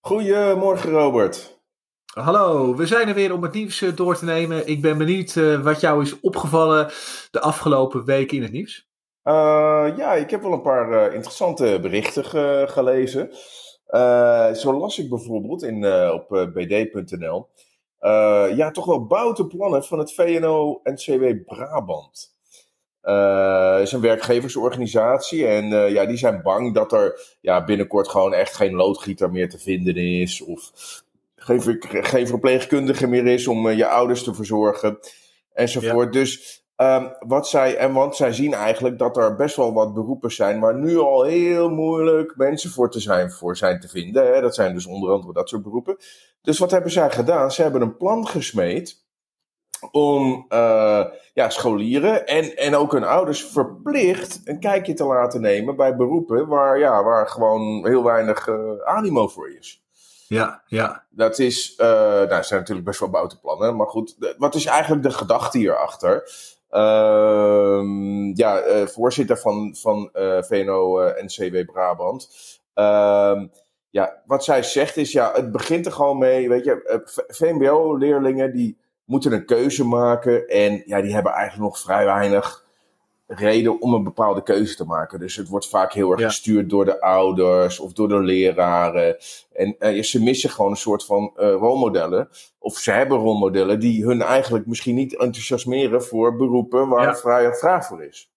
Goedemorgen 0.00 0.90
Robert. 0.90 1.60
Hallo, 2.14 2.74
we 2.74 2.86
zijn 2.86 3.08
er 3.08 3.14
weer 3.14 3.32
om 3.32 3.42
het 3.42 3.54
nieuws 3.54 3.82
eh, 3.82 3.96
door 3.96 4.16
te 4.16 4.24
nemen. 4.24 4.66
Ik 4.66 4.82
ben 4.82 4.98
benieuwd 4.98 5.34
uh, 5.34 5.60
wat 5.60 5.80
jou 5.80 6.02
is 6.02 6.20
opgevallen 6.20 6.90
de 7.30 7.40
afgelopen 7.40 8.04
weken 8.04 8.36
in 8.36 8.42
het 8.42 8.52
nieuws. 8.52 8.88
Uh, 9.24 9.92
ja, 9.96 10.14
ik 10.14 10.30
heb 10.30 10.42
wel 10.42 10.52
een 10.52 10.62
paar 10.62 11.14
interessante 11.14 11.78
berichten 11.82 12.24
ge 12.24 12.64
gelezen. 12.68 13.30
zo 14.56 14.78
las 14.78 14.98
ik 14.98 15.08
bijvoorbeeld 15.08 15.62
in, 15.62 15.86
op 16.12 16.50
bd.nl. 16.54 17.48
ja, 18.56 18.70
toch 18.70 18.84
wel 18.84 19.06
bouwteplannen 19.06 19.84
van 19.84 19.98
het 19.98 20.14
VNO-NCW 20.14 21.44
Brabant. 21.44 22.37
Het 23.12 23.82
is 23.82 23.92
een 23.92 24.00
werkgeversorganisatie 24.00 25.46
en 25.46 25.90
ja, 25.92 26.06
die 26.06 26.16
zijn 26.16 26.42
bang 26.42 26.74
dat 26.74 26.92
er 26.92 27.36
ja, 27.40 27.64
binnenkort 27.64 28.08
gewoon 28.08 28.34
echt 28.34 28.54
geen 28.56 28.74
loodgieter 28.74 29.30
meer 29.30 29.48
te 29.48 29.58
vinden 29.58 29.96
is. 29.96 30.42
Of 30.42 30.72
geen, 31.36 31.60
geen 31.88 32.26
verpleegkundige 32.26 33.06
meer 33.06 33.26
is 33.26 33.46
om 33.46 33.70
je 33.70 33.86
ouders 33.86 34.22
te 34.22 34.34
verzorgen. 34.34 34.98
Enzovoort. 35.52 36.12
Dus 36.12 36.62
um, 36.76 37.12
wat 37.18 37.48
zij, 37.48 37.76
en 37.76 37.92
want 37.92 38.16
zij 38.16 38.32
zien 38.32 38.54
eigenlijk 38.54 38.98
dat 38.98 39.16
er 39.16 39.36
best 39.36 39.56
wel 39.56 39.72
wat 39.72 39.94
beroepen 39.94 40.32
zijn 40.32 40.60
waar 40.60 40.78
nu 40.78 40.98
al 40.98 41.22
heel 41.22 41.70
moeilijk 41.70 42.36
mensen 42.36 42.70
voor 42.70 42.90
te 42.90 43.00
zijn, 43.00 43.30
voor 43.30 43.56
zijn 43.56 43.80
te 43.80 43.88
vinden. 43.88 44.34
Hè? 44.34 44.40
Dat 44.40 44.54
zijn 44.54 44.74
dus 44.74 44.86
onder 44.86 45.10
andere 45.10 45.32
dat 45.32 45.48
soort 45.48 45.62
beroepen. 45.62 45.96
Dus 46.42 46.58
wat 46.58 46.70
hebben 46.70 46.90
zij 46.90 47.10
gedaan? 47.10 47.50
Ze 47.50 47.62
hebben 47.62 47.82
een 47.82 47.96
plan 47.96 48.26
gesmeed 48.26 49.06
om 49.90 50.46
uh, 50.48 51.04
ja, 51.34 51.50
scholieren 51.50 52.26
en, 52.26 52.56
en 52.56 52.76
ook 52.76 52.92
hun 52.92 53.04
ouders 53.04 53.44
verplicht 53.44 54.40
een 54.44 54.60
kijkje 54.60 54.94
te 54.94 55.04
laten 55.04 55.40
nemen 55.40 55.76
bij 55.76 55.96
beroepen 55.96 56.46
waar, 56.46 56.78
ja, 56.78 57.04
waar 57.04 57.28
gewoon 57.28 57.86
heel 57.86 58.04
weinig 58.04 58.46
uh, 58.46 58.80
animo 58.84 59.28
voor 59.28 59.50
is. 59.58 59.82
Ja, 60.28 60.62
ja. 60.66 61.04
Dat 61.10 61.38
is, 61.38 61.74
uh, 61.80 61.86
nou, 61.86 62.28
dat 62.28 62.46
zijn 62.46 62.60
natuurlijk 62.60 62.86
best 62.86 63.00
wel 63.00 63.10
buitenplannen, 63.10 63.76
maar 63.76 63.86
goed, 63.86 64.34
wat 64.38 64.54
is 64.54 64.66
eigenlijk 64.66 65.02
de 65.02 65.10
gedachte 65.10 65.58
hierachter? 65.58 66.30
Uh, 66.70 68.30
ja, 68.34 68.62
voorzitter 68.86 69.38
van, 69.38 69.76
van 69.76 70.10
VNO-NCW 70.40 71.72
Brabant. 71.72 72.28
Ehm, 72.74 73.46
ja, 73.90 74.22
wat 74.26 74.44
zij 74.44 74.62
zegt 74.62 74.96
is, 74.96 75.12
ja, 75.12 75.32
het 75.34 75.52
begint 75.52 75.86
er 75.86 75.92
gewoon 75.92 76.18
mee, 76.18 76.48
weet 76.48 76.64
je, 76.64 77.02
VMBO-leerlingen 77.28 78.52
die 78.52 78.78
moeten 79.08 79.32
een 79.32 79.44
keuze 79.44 79.84
maken. 79.84 80.48
En 80.48 80.82
ja, 80.86 81.00
die 81.00 81.14
hebben 81.14 81.32
eigenlijk 81.32 81.62
nog 81.62 81.78
vrij 81.78 82.04
weinig 82.04 82.66
reden 83.26 83.80
om 83.80 83.94
een 83.94 84.04
bepaalde 84.04 84.42
keuze 84.42 84.76
te 84.76 84.84
maken. 84.84 85.18
Dus 85.18 85.36
het 85.36 85.48
wordt 85.48 85.68
vaak 85.68 85.92
heel 85.92 86.10
erg 86.10 86.22
gestuurd 86.22 86.70
door 86.70 86.84
de 86.84 87.00
ouders 87.00 87.78
of 87.78 87.92
door 87.92 88.08
de 88.08 88.22
leraren. 88.22 89.16
En 89.52 89.76
uh, 89.78 90.02
ze 90.02 90.22
missen 90.22 90.50
gewoon 90.50 90.70
een 90.70 90.76
soort 90.76 91.04
van 91.04 91.32
uh, 91.36 91.50
rolmodellen. 91.50 92.28
Of 92.58 92.76
ze 92.76 92.90
hebben 92.90 93.18
rolmodellen 93.18 93.80
die 93.80 94.04
hun 94.04 94.22
eigenlijk 94.22 94.66
misschien 94.66 94.94
niet 94.94 95.16
enthousiasmeren 95.16 96.02
voor 96.02 96.36
beroepen 96.36 96.88
waar 96.88 97.06
ja. 97.06 97.16
vrij 97.16 97.54
vraag 97.54 97.86
voor 97.86 98.04
is. 98.04 98.30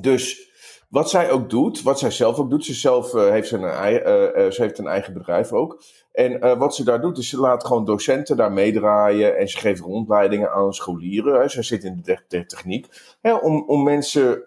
Dus 0.00 0.47
wat 0.88 1.10
zij 1.10 1.30
ook 1.30 1.50
doet, 1.50 1.82
wat 1.82 1.98
zij 1.98 2.10
zelf 2.10 2.38
ook 2.38 2.50
doet, 2.50 2.64
ze 2.64 2.74
zelf 2.74 3.14
uh, 3.14 3.28
heeft, 3.28 3.50
een, 3.50 3.62
uh, 3.62 4.50
ze 4.50 4.56
heeft 4.56 4.78
een 4.78 4.86
eigen 4.86 5.12
bedrijf 5.12 5.52
ook. 5.52 5.82
En 6.12 6.58
wat 6.58 6.74
ze 6.74 6.84
daar 6.84 7.00
doet, 7.00 7.18
is 7.18 7.28
ze 7.28 7.40
laat 7.40 7.66
gewoon 7.66 7.84
docenten 7.84 8.36
daar 8.36 8.52
meedraaien 8.52 9.36
en 9.36 9.48
ze 9.48 9.58
geeft 9.58 9.80
rondleidingen 9.80 10.52
aan 10.52 10.74
scholieren. 10.74 11.40
Hè. 11.40 11.48
Ze 11.48 11.62
zit 11.62 11.84
in 11.84 12.00
de, 12.02 12.18
de 12.28 12.46
techniek. 12.46 12.86
Hè, 13.20 13.34
om, 13.34 13.64
om 13.66 13.82
mensen, 13.82 14.46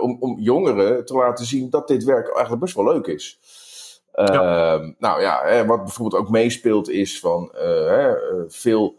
om, 0.00 0.16
om 0.20 0.40
jongeren 0.40 1.04
te 1.04 1.14
laten 1.14 1.44
zien 1.44 1.70
dat 1.70 1.88
dit 1.88 2.04
werk 2.04 2.28
eigenlijk 2.28 2.60
best 2.60 2.74
wel 2.74 2.84
leuk 2.84 3.06
is. 3.06 3.38
Ja. 4.12 4.24
Ehm, 4.24 4.92
nou 4.98 5.20
ja, 5.20 5.42
hè, 5.44 5.66
wat 5.66 5.84
bijvoorbeeld 5.84 6.22
ook 6.22 6.30
meespeelt 6.30 6.90
is 6.90 7.20
van 7.20 7.52
veel, 8.48 8.96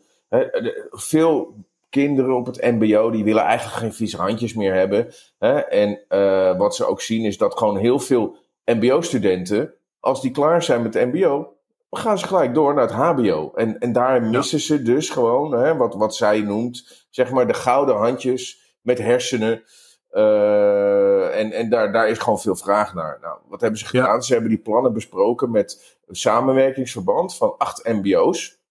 veel 0.92 1.56
kinderen 2.02 2.36
op 2.36 2.46
het 2.46 2.62
MBO, 2.62 3.10
die 3.10 3.24
willen 3.24 3.44
eigenlijk 3.44 3.78
geen 3.78 3.94
vieze 3.94 4.18
handjes 4.18 4.54
meer 4.54 4.74
hebben. 4.74 5.08
Hè? 5.38 5.60
En 5.60 6.00
uh, 6.10 6.58
wat 6.58 6.76
ze 6.76 6.86
ook 6.86 7.02
zien 7.02 7.26
is 7.26 7.38
dat 7.38 7.58
gewoon 7.58 7.78
heel 7.78 8.00
veel 8.00 8.38
MBO-studenten, 8.66 9.74
als 10.00 10.22
die 10.22 10.32
klaar 10.32 10.64
zijn 10.64 10.82
met 10.82 10.94
het 10.94 11.14
MBO, 11.14 11.54
gaan 11.90 12.18
ze 12.18 12.28
gelijk 12.28 12.54
door 12.54 12.74
naar 12.74 12.84
het 12.84 12.92
HBO. 12.92 13.52
En, 13.56 13.80
en 13.80 13.92
daar 13.92 14.24
missen 14.24 14.58
ja. 14.58 14.64
ze 14.64 14.82
dus 14.82 15.10
gewoon, 15.10 15.52
hè, 15.52 15.76
wat, 15.76 15.96
wat 15.96 16.16
zij 16.16 16.42
noemt, 16.42 17.08
zeg 17.10 17.32
maar 17.32 17.48
de 17.48 17.54
gouden 17.54 17.96
handjes 17.96 18.78
met 18.82 18.98
hersenen. 18.98 19.64
Uh, 20.12 21.40
en 21.40 21.52
en 21.52 21.70
daar, 21.70 21.92
daar 21.92 22.10
is 22.10 22.18
gewoon 22.18 22.40
veel 22.40 22.56
vraag 22.56 22.94
naar. 22.94 23.18
Nou, 23.22 23.38
wat 23.48 23.62
hebben 23.62 23.80
ze 23.80 23.86
gedaan? 23.86 24.16
Ja. 24.16 24.22
Ze 24.22 24.34
hebben 24.34 24.52
die 24.52 24.60
plannen 24.60 24.94
besproken 24.94 25.52
met 25.52 25.98
een 26.08 26.16
samenwerkingsverband 26.16 27.36
van 27.36 27.56
acht 27.58 27.88
MBO's. 27.88 28.64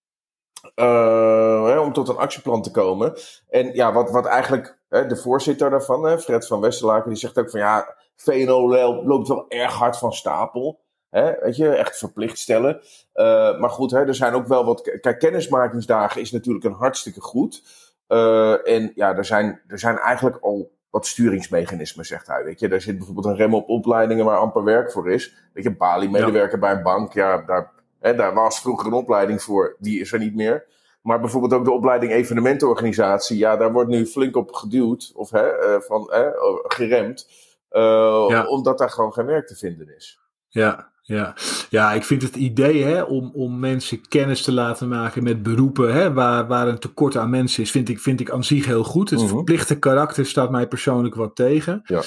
Hè, 0.74 1.78
om 1.78 1.92
tot 1.92 2.08
een 2.08 2.16
actieplan 2.16 2.62
te 2.62 2.70
komen. 2.70 3.14
En 3.48 3.74
ja, 3.74 3.92
wat, 3.92 4.10
wat 4.10 4.26
eigenlijk 4.26 4.78
hè, 4.88 5.06
de 5.06 5.16
voorzitter 5.16 5.70
daarvan, 5.70 6.04
hè, 6.04 6.18
Fred 6.18 6.46
van 6.46 6.60
Westerlaken, 6.60 7.10
die 7.10 7.18
zegt 7.18 7.38
ook 7.38 7.50
van 7.50 7.60
ja, 7.60 7.96
VNO 8.16 8.68
loopt 9.04 9.28
wel 9.28 9.44
erg 9.48 9.72
hard 9.72 9.96
van 9.96 10.12
stapel. 10.12 10.82
Hè, 11.10 11.32
weet 11.40 11.56
je, 11.56 11.68
echt 11.68 11.98
verplicht 11.98 12.38
stellen. 12.38 12.80
Uh, 13.14 13.58
maar 13.58 13.70
goed, 13.70 13.90
hè, 13.90 14.06
er 14.06 14.14
zijn 14.14 14.34
ook 14.34 14.46
wel 14.46 14.64
wat. 14.64 14.98
Kijk, 15.00 15.18
kennismakingsdagen 15.18 16.20
is 16.20 16.30
natuurlijk 16.30 16.64
een 16.64 16.72
hartstikke 16.72 17.20
goed. 17.20 17.62
Uh, 18.08 18.68
en 18.68 18.92
ja, 18.94 19.16
er 19.16 19.24
zijn, 19.24 19.60
er 19.66 19.78
zijn 19.78 19.98
eigenlijk 19.98 20.38
al 20.40 20.72
wat 20.90 21.06
sturingsmechanismen, 21.06 22.04
zegt 22.04 22.26
hij. 22.26 22.44
Weet 22.44 22.60
je, 22.60 22.68
daar 22.68 22.80
zit 22.80 22.96
bijvoorbeeld 22.96 23.26
een 23.26 23.36
rem 23.36 23.54
op 23.54 23.68
opleidingen 23.68 24.24
waar 24.24 24.38
amper 24.38 24.64
werk 24.64 24.92
voor 24.92 25.10
is. 25.10 25.34
Weet 25.52 25.64
je, 25.64 25.76
Bali-medewerker 25.76 26.58
ja. 26.58 26.58
bij 26.58 26.72
een 26.72 26.82
bank, 26.82 27.12
ja, 27.12 27.42
daar 27.46 27.72
Daar 28.12 28.34
was 28.34 28.60
vroeger 28.60 28.86
een 28.86 28.92
opleiding 28.92 29.42
voor, 29.42 29.76
die 29.78 30.00
is 30.00 30.12
er 30.12 30.18
niet 30.18 30.34
meer. 30.34 30.66
Maar 31.02 31.20
bijvoorbeeld 31.20 31.52
ook 31.52 31.64
de 31.64 31.72
opleiding 31.72 32.12
evenementenorganisatie, 32.12 33.38
ja, 33.38 33.56
daar 33.56 33.72
wordt 33.72 33.90
nu 33.90 34.06
flink 34.06 34.36
op 34.36 34.52
geduwd 34.52 35.12
of 35.14 35.30
hè, 35.30 35.74
uh, 35.74 35.80
van, 35.80 36.10
hè, 36.12 36.30
geremd, 36.62 37.28
uh, 37.70 38.24
ja. 38.28 38.46
omdat 38.46 38.78
daar 38.78 38.90
gewoon 38.90 39.12
geen 39.12 39.26
werk 39.26 39.46
te 39.46 39.56
vinden 39.56 39.96
is. 39.96 40.20
Ja, 40.48 40.92
ja. 41.02 41.34
ja, 41.70 41.92
ik 41.92 42.04
vind 42.04 42.22
het 42.22 42.36
idee 42.36 42.82
hè, 42.82 43.02
om, 43.02 43.30
om 43.34 43.58
mensen 43.58 44.08
kennis 44.08 44.42
te 44.42 44.52
laten 44.52 44.88
maken 44.88 45.22
met 45.22 45.42
beroepen 45.42 45.94
hè, 45.94 46.12
waar, 46.12 46.46
waar 46.46 46.68
een 46.68 46.78
tekort 46.78 47.16
aan 47.16 47.30
mensen 47.30 47.62
is, 47.62 47.70
vind 47.70 47.88
ik, 47.88 48.00
vind 48.00 48.20
ik 48.20 48.30
aan 48.30 48.44
zich 48.44 48.66
heel 48.66 48.84
goed. 48.84 49.10
Het 49.10 49.18
-hmm. 49.18 49.28
verplichte 49.28 49.78
karakter 49.78 50.26
staat 50.26 50.50
mij 50.50 50.68
persoonlijk 50.68 51.14
wat 51.14 51.36
tegen. 51.36 51.82
Ja. 51.84 52.02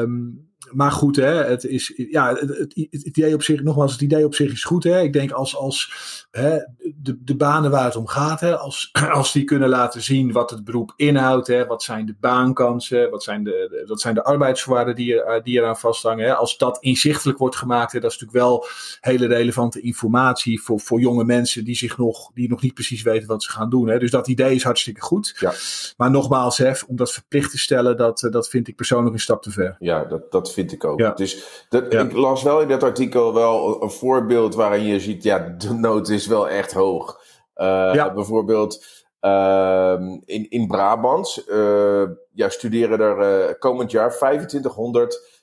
Um, 0.00 0.51
maar 0.74 0.92
goed, 0.92 1.16
hè, 1.16 1.44
het, 1.44 1.64
is, 1.64 1.92
ja, 2.10 2.28
het, 2.28 2.40
het, 2.40 2.88
het, 2.90 3.02
idee 3.02 3.34
op 3.34 3.42
zich, 3.42 3.62
nogmaals, 3.62 3.92
het 3.92 4.00
idee 4.00 4.24
op 4.24 4.34
zich 4.34 4.52
is 4.52 4.64
goed. 4.64 4.84
Hè. 4.84 5.00
Ik 5.00 5.12
denk 5.12 5.30
als, 5.30 5.56
als 5.56 5.92
hè, 6.30 6.58
de, 6.94 7.18
de 7.24 7.36
banen 7.36 7.70
waar 7.70 7.84
het 7.84 7.96
om 7.96 8.06
gaat, 8.06 8.40
hè, 8.40 8.56
als, 8.56 8.90
als 9.12 9.32
die 9.32 9.44
kunnen 9.44 9.68
laten 9.68 10.02
zien 10.02 10.32
wat 10.32 10.50
het 10.50 10.64
beroep 10.64 10.92
inhoudt, 10.96 11.46
hè, 11.46 11.66
wat 11.66 11.82
zijn 11.82 12.06
de 12.06 12.14
baankansen, 12.20 13.10
wat 13.10 13.22
zijn 13.22 13.44
de, 13.44 13.84
wat 13.86 14.00
zijn 14.00 14.14
de 14.14 14.24
arbeidsvoorwaarden 14.24 14.94
die, 14.94 15.22
er, 15.22 15.42
die 15.42 15.58
eraan 15.58 15.78
vasthangen. 15.78 16.26
Hè. 16.26 16.34
Als 16.34 16.58
dat 16.58 16.78
inzichtelijk 16.80 17.38
wordt 17.38 17.56
gemaakt, 17.56 17.92
hè, 17.92 18.00
dat 18.00 18.10
is 18.12 18.18
natuurlijk 18.18 18.44
wel 18.44 18.66
hele 19.00 19.26
relevante 19.26 19.80
informatie 19.80 20.62
voor, 20.62 20.80
voor 20.80 21.00
jonge 21.00 21.24
mensen 21.24 21.64
die, 21.64 21.76
zich 21.76 21.98
nog, 21.98 22.30
die 22.34 22.48
nog 22.48 22.62
niet 22.62 22.74
precies 22.74 23.02
weten 23.02 23.28
wat 23.28 23.42
ze 23.42 23.50
gaan 23.50 23.70
doen. 23.70 23.88
Hè. 23.88 23.98
Dus 23.98 24.10
dat 24.10 24.28
idee 24.28 24.54
is 24.54 24.64
hartstikke 24.64 25.00
goed. 25.00 25.36
Ja. 25.38 25.52
Maar 25.96 26.10
nogmaals, 26.10 26.58
hè, 26.58 26.72
om 26.86 26.96
dat 26.96 27.12
verplicht 27.12 27.50
te 27.50 27.58
stellen, 27.58 27.96
dat, 27.96 28.28
dat 28.30 28.48
vind 28.48 28.68
ik 28.68 28.76
persoonlijk 28.76 29.14
een 29.14 29.20
stap 29.20 29.42
te 29.42 29.50
ver. 29.50 29.76
Ja, 29.78 30.04
dat, 30.04 30.32
dat 30.32 30.52
vind 30.52 30.61
ik 30.70 30.84
ook. 30.84 30.98
Ja. 30.98 31.10
Dus 31.10 31.64
dat, 31.68 31.92
ja. 31.92 32.00
ik 32.00 32.12
las 32.12 32.42
wel 32.42 32.60
in 32.60 32.68
dat 32.68 32.82
artikel 32.82 33.34
wel 33.34 33.82
een 33.82 33.90
voorbeeld 33.90 34.54
waarin 34.54 34.84
je 34.84 35.00
ziet, 35.00 35.22
ja, 35.22 35.38
de 35.38 35.74
nood 35.74 36.08
is 36.08 36.26
wel 36.26 36.48
echt 36.48 36.72
hoog. 36.72 37.20
Uh, 37.56 37.90
ja. 37.94 38.12
Bijvoorbeeld 38.12 38.84
uh, 39.20 39.96
in, 40.24 40.50
in 40.50 40.66
Brabant 40.66 41.44
uh, 41.48 42.02
ja, 42.32 42.48
studeren 42.48 43.00
er 43.00 43.58
komend 43.58 43.90
jaar 43.90 44.16
2500 44.16 45.40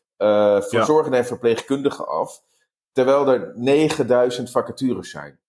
verzorgenden 0.70 1.20
en 1.20 1.26
verpleegkundigen 1.26 2.08
af, 2.08 2.42
terwijl 2.92 3.28
er 3.28 3.52
9000 3.56 4.52
vacatures 4.52 5.10
zijn. 5.10 5.40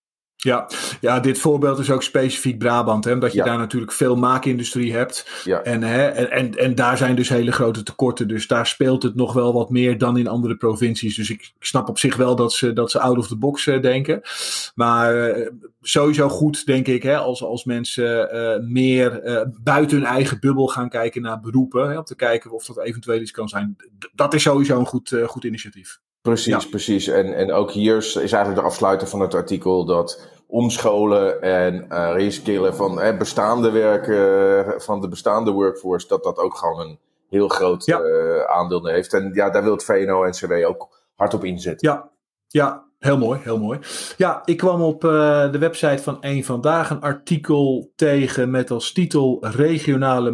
Ja, 0.42 0.68
ja, 1.00 1.20
dit 1.20 1.38
voorbeeld 1.38 1.78
is 1.78 1.90
ook 1.90 2.02
specifiek 2.02 2.58
Brabant, 2.58 3.04
hè, 3.04 3.12
omdat 3.12 3.32
je 3.32 3.38
Ja. 3.38 3.44
daar 3.44 3.58
natuurlijk 3.58 3.92
veel 3.92 4.16
maakindustrie 4.16 4.92
hebt. 4.92 5.42
Ja. 5.44 5.62
En, 5.62 5.82
hè, 5.82 6.06
en, 6.06 6.30
en, 6.30 6.54
en 6.58 6.74
daar 6.74 6.96
zijn 6.96 7.16
dus 7.16 7.28
hele 7.28 7.52
grote 7.52 7.82
tekorten. 7.82 8.28
Dus 8.28 8.46
daar 8.46 8.66
speelt 8.66 9.02
het 9.02 9.14
nog 9.14 9.32
wel 9.32 9.52
wat 9.52 9.70
meer 9.70 9.98
dan 9.98 10.16
in 10.16 10.26
andere 10.26 10.56
provincies. 10.56 11.16
Dus 11.16 11.30
ik, 11.30 11.40
ik 11.58 11.64
snap 11.66 11.88
op 11.88 11.98
zich 11.98 12.16
wel 12.16 12.36
dat 12.36 12.52
ze, 12.52 12.72
dat 12.72 12.90
ze 12.90 13.00
out 13.00 13.18
of 13.18 13.26
the 13.28 13.36
box 13.36 13.66
eh, 13.66 13.80
denken. 13.82 14.20
Maar 14.74 15.28
eh, 15.28 15.50
sowieso 15.80 16.28
goed, 16.28 16.66
denk 16.66 16.86
ik, 16.86 17.02
hè, 17.02 17.16
als, 17.16 17.42
als 17.42 17.64
mensen 17.64 18.30
eh, 18.30 18.60
meer 18.68 19.20
buiten 19.62 19.96
hun 19.96 20.06
eigen 20.06 20.40
bubbel 20.40 20.66
gaan 20.68 20.88
kijken 20.88 21.22
naar 21.22 21.40
beroepen. 21.40 21.90
Hè, 21.90 21.98
om 21.98 22.04
te 22.04 22.16
kijken 22.16 22.50
of 22.50 22.64
dat 22.64 22.78
eventueel 22.84 23.20
iets 23.20 23.30
kan 23.30 23.48
zijn. 23.48 23.76
D- 23.98 24.10
dat 24.14 24.34
is 24.34 24.42
sowieso 24.42 24.78
een 24.78 24.86
goed, 24.86 25.14
goed 25.26 25.44
initiatief. 25.44 26.00
Precies, 26.22 26.62
Ja. 26.62 26.68
precies. 26.70 27.08
En, 27.08 27.34
en 27.34 27.52
ook 27.52 27.70
hier 27.70 27.96
is 27.96 28.16
eigenlijk 28.16 28.54
de 28.54 28.60
afsluiter 28.66 29.06
van 29.08 29.20
het 29.20 29.34
artikel 29.34 29.84
dat 29.84 30.28
omscholen 30.46 31.42
en 31.42 31.88
eh 31.90 32.10
reskillen 32.14 32.74
van 32.74 33.00
eh, 33.00 33.16
bestaande 33.18 33.70
werken, 33.70 34.80
van 34.82 35.00
de 35.00 35.08
bestaande 35.08 35.50
workforce, 35.50 36.06
dat 36.08 36.22
dat 36.24 36.38
ook 36.38 36.54
gewoon 36.56 36.80
een 36.80 36.98
heel 37.28 37.48
groot 37.48 37.84
Ja. 37.84 38.00
eh, 38.00 38.44
aandeel 38.56 38.86
heeft. 38.86 39.12
En 39.14 39.30
ja, 39.34 39.50
daar 39.50 39.62
wil 39.62 39.72
het 39.72 39.84
VNO-NCW 39.84 40.52
ook 40.66 40.88
hard 41.14 41.34
op 41.34 41.44
inzetten. 41.44 41.88
Ja, 41.88 42.10
ja, 42.48 42.84
heel 42.98 43.18
mooi, 43.18 43.40
heel 43.42 43.58
mooi. 43.58 43.78
Ja, 44.16 44.42
ik 44.44 44.56
kwam 44.56 44.82
op 44.82 45.04
eh, 45.04 45.52
de 45.52 45.58
website 45.58 46.02
van 46.02 46.16
Eén 46.20 46.44
Vandaag 46.44 46.90
een 46.90 47.00
artikel 47.00 47.92
tegen 47.96 48.50
met 48.50 48.70
als 48.70 48.92
titel 48.92 49.38
Regionale 49.46 50.30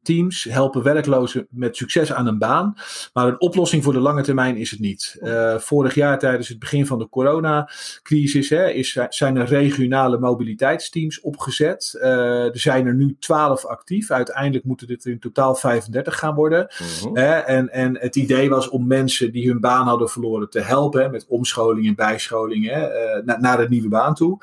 mobiliteitsteams 0.00 0.44
helpen 0.44 0.82
werklozen 0.82 1.46
met 1.50 1.76
succes 1.76 2.12
aan 2.12 2.26
een 2.26 2.38
baan. 2.38 2.74
Maar 3.12 3.26
een 3.26 3.40
oplossing 3.40 3.82
voor 3.84 3.92
de 3.92 4.00
lange 4.00 4.22
termijn 4.22 4.56
is 4.56 4.70
het 4.70 4.80
niet. 4.80 5.16
Eh, 5.20 5.58
vorig 5.58 5.94
jaar 5.94 6.18
tijdens 6.18 6.48
het 6.48 6.58
begin 6.58 6.86
van 6.86 6.98
de 6.98 7.08
coronacrisis 7.08 8.48
hè, 8.48 8.70
is, 8.70 8.98
zijn 9.08 9.36
er 9.36 9.46
regionale 9.46 10.18
mobiliteitsteams 10.18 11.20
opgezet. 11.20 11.98
Eh, 12.00 12.44
er 12.44 12.60
zijn 12.60 12.86
er 12.86 12.94
nu 12.94 13.16
12 13.18 13.64
actief. 13.64 14.10
Uiteindelijk 14.10 14.64
moeten 14.64 14.86
dit 14.86 15.04
er 15.04 15.10
in 15.10 15.18
totaal 15.18 15.54
35 15.54 16.18
gaan 16.18 16.34
worden. 16.34 16.68
Mhm. 17.02 17.16
En, 17.16 17.68
en 17.72 17.98
het 17.98 18.16
idee 18.16 18.48
was 18.48 18.68
om 18.68 18.86
mensen 18.86 19.32
die 19.32 19.48
hun 19.48 19.60
baan 19.60 19.86
hadden 19.86 20.08
verloren 20.08 20.50
te 20.50 20.60
helpen 20.60 21.02
hè, 21.02 21.10
met 21.10 21.26
omscholing 21.28 21.86
en 21.86 21.94
bijscholing 21.94 22.66
hè, 22.66 22.86
eh, 22.86 23.24
na- 23.24 23.40
naar 23.40 23.56
de 23.56 23.68
nieuwe 23.68 23.88
baan 23.88 24.14
toe. 24.14 24.38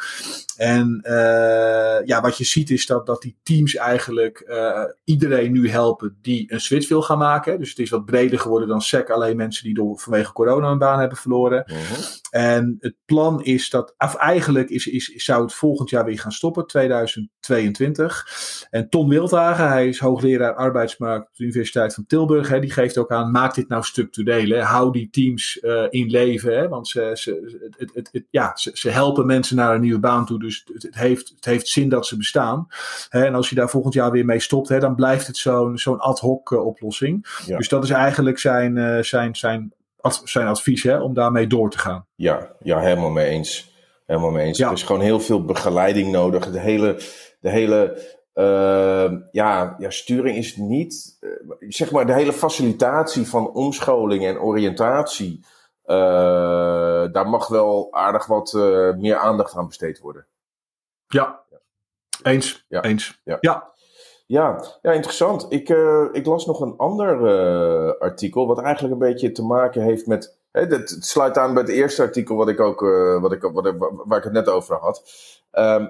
En 0.58 1.02
ja, 2.06 2.22
wat 2.22 2.38
je 2.38 2.44
ziet 2.44 2.70
is 2.70 2.86
dat, 2.86 3.06
dat 3.06 3.22
die 3.22 3.36
teams 3.44 3.76
eigenlijk 3.76 4.40
eh, 4.40 4.84
iedereen 5.48 5.64
nu 5.64 5.70
helpen 5.70 6.18
die 6.22 6.54
een 6.54 6.62
switch 6.62 6.88
wil 6.88 7.02
gaan 7.02 7.18
maken. 7.18 7.60
Dus 7.60 7.70
het 7.70 7.80
is 7.80 7.90
wat 7.90 8.06
breder 8.06 8.40
geworden 8.40 8.68
dan 8.68 8.82
SEC, 8.82 9.10
alleen 9.10 9.38
mensen 9.38 9.64
die 9.64 9.74
door, 9.74 10.00
vanwege 10.00 10.34
corona 10.34 10.70
een 10.70 10.78
baan 10.78 11.00
hebben 11.00 11.18
verloren. 11.18 11.64
Mhm. 11.68 12.02
En 12.30 12.78
het 12.80 12.96
plan 13.06 13.44
is 13.44 13.70
dat, 13.70 13.94
of 13.98 14.16
eigenlijk 14.16 14.70
is, 14.70 14.88
is, 14.88 15.06
zou 15.06 15.44
het 15.44 15.54
volgend 15.54 15.90
jaar 15.90 16.06
weer 16.06 16.20
gaan 16.20 16.32
stoppen, 16.32 16.68
2022. 16.68 18.26
En 18.70 18.90
Ton 18.90 19.10
Wildhagen, 19.10 19.68
hij 19.68 19.88
is 19.88 20.00
hoogleraar 20.00 20.54
arbeidsmarkt 20.56 21.28
op 21.30 21.36
de 21.36 21.44
Universiteit 21.44 21.94
van 21.94 22.06
Tilburg. 22.06 22.50
Hè, 22.50 22.60
die 22.60 22.72
geeft 22.72 22.98
ook 22.98 23.12
aan, 23.12 23.32
maak 23.32 23.56
dit 23.56 23.68
nou 23.68 23.84
structureel. 23.84 24.50
Hè, 24.50 24.62
hou 24.62 24.92
die 24.92 25.10
teams 25.10 25.60
eh, 25.60 25.86
in 25.90 26.10
leven. 26.10 26.58
Hè, 26.58 26.68
want 26.68 26.88
ze, 26.88 27.12
ze, 27.14 27.60
het, 27.62 27.76
het, 27.78 27.92
het, 27.94 28.10
het- 28.12 28.26
ja, 28.30 28.56
ze, 28.56 28.72
ze 28.74 28.90
helpen 28.90 29.26
mensen 29.26 29.56
naar 29.56 29.76
een 29.76 29.82
nieuwe 29.82 30.00
baan 30.00 30.26
toe. 30.26 30.40
Dus 30.40 30.66
het, 30.74 30.84
het, 30.84 30.96
heeft, 30.96 31.30
het 31.36 31.46
heeft 31.46 31.68
zin 31.68 31.90
dat 31.90 32.06
ze 32.08 32.18
bestaan. 32.18 32.68
Hè, 33.10 33.26
en 33.26 33.36
als 33.36 33.50
je 33.50 33.56
daar 33.56 33.70
volgend 33.70 33.94
jaar 33.94 34.12
weer 34.12 34.26
mee 34.26 34.40
stopt, 34.40 34.70
hè, 34.70 34.80
dan 34.80 34.96
blijft 34.96 35.28
het 35.28 35.37
zo'n 35.38 35.78
zo'n 35.78 36.00
ad 36.00 36.20
hoc 36.20 36.52
eh, 36.52 36.66
oplossing. 36.66 37.28
Ja. 37.46 37.58
Dus 37.58 37.70
dat 37.70 37.84
is 37.84 37.90
eigenlijk 37.90 38.40
zijn, 38.40 38.78
eh, 38.78 39.04
zijn, 39.04 39.36
zijn, 39.36 39.74
ad- 40.00 40.22
zijn 40.24 40.48
advies 40.48 40.84
hè, 40.84 41.00
om 41.00 41.14
daarmee 41.14 41.48
door 41.48 41.70
te 41.70 41.80
gaan. 41.80 42.06
Ja, 42.16 42.52
ja, 42.60 42.80
helemaal 42.80 43.10
mee 43.10 43.28
eens. 43.28 43.76
Helemaal 44.06 44.32
mee 44.32 44.46
eens. 44.46 44.58
Ja. 44.58 44.68
Er 44.68 44.74
is 44.74 44.84
gewoon 44.84 45.02
heel 45.02 45.20
veel 45.20 45.46
begeleiding 45.46 46.12
nodig. 46.12 46.52
De 46.52 46.60
hele, 46.60 46.96
de 47.40 47.50
hele 47.50 48.02
eh, 48.34 49.12
ja, 49.32 49.76
ja, 49.78 49.90
sturing 49.90 50.38
is 50.38 50.56
niet, 50.56 51.18
eh, 51.20 51.30
zeg 51.60 51.92
maar, 51.92 52.06
de 52.06 52.14
hele 52.14 52.34
facilitatie 52.34 53.28
van 53.28 53.52
omscholing 53.54 54.26
en 54.26 54.40
oriëntatie. 54.40 55.46
daar 57.12 57.30
mag 57.30 57.48
wel 57.48 57.88
aardig 57.92 58.26
wat 58.26 58.54
meer 58.98 59.18
aandacht 59.18 59.56
aan 59.56 59.68
besteed 59.68 60.00
worden. 60.00 60.26
Ja, 61.08 61.44
eens. 62.24 62.66
Ja. 62.68 62.84
eens. 62.84 63.22
Ja. 63.24 63.38
ja. 63.40 63.72
Ja, 64.28 64.64
ja 64.82 64.92
interessant. 64.92 65.46
Ik, 65.50 65.70
eh, 65.70 66.06
ik 66.12 66.26
las 66.26 66.46
nog 66.46 66.60
een 66.62 66.78
ander 66.78 67.26
eh, 67.28 68.00
artikel, 68.02 68.48
wat 68.48 68.60
eigenlijk 68.62 68.94
een 68.94 69.08
beetje 69.08 69.32
te 69.32 69.44
maken 69.44 69.82
heeft 69.82 70.08
met. 70.08 70.38
Hè, 70.52 70.62
het, 70.62 70.72
het 70.72 71.06
sluit 71.06 71.38
aan 71.38 71.54
bij 71.54 71.64
het 71.64 71.72
eerste 71.72 72.02
artikel 72.02 72.36
wat 72.36 72.50
ik 72.50 72.60
ook, 72.60 72.84
eh, 72.84 73.22
wat 73.22 73.32
ik, 73.32 73.42
wat, 73.42 73.74
waar 74.06 74.18
ik 74.18 74.24
het 74.24 74.34
net 74.34 74.48
over 74.48 74.76
had. 74.76 75.04
Ehm, 75.52 75.88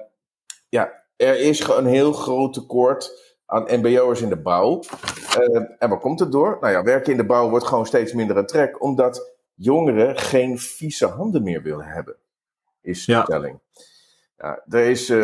ja, 0.70 1.04
er 1.16 1.40
is 1.40 1.68
een 1.68 1.86
heel 1.86 2.14
groot 2.14 2.54
tekort 2.54 3.36
aan 3.46 3.68
MBO'ers 3.80 4.22
in 4.22 4.30
de 4.30 4.38
bouw. 4.42 4.80
Eh, 5.40 5.56
en 5.80 5.90
waar 5.90 6.00
komt 6.00 6.20
het 6.20 6.32
door? 6.32 6.58
Nou 6.62 6.74
ja, 6.74 6.84
werken 6.84 7.12
in 7.12 7.18
de 7.18 7.26
bouw 7.26 7.50
wordt 7.50 7.66
gewoon 7.68 7.86
steeds 7.86 8.14
minder 8.14 8.38
een 8.38 8.46
trek, 8.46 8.82
omdat 8.84 9.36
jongeren 9.54 10.18
geen 10.18 10.60
vieze 10.60 11.06
handen 11.08 11.44
meer 11.44 11.62
willen 11.62 11.86
hebben, 11.86 12.16
is 12.82 13.06
de 13.06 13.12
Ja. 13.12 13.24
stelling. 13.24 13.60
Ja, 14.38 14.64
er 14.70 14.86
is, 14.86 15.10
eh, 15.10 15.18